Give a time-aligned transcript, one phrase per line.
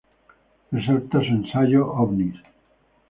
[0.71, 2.33] Resalta su ensayo "Ovnis.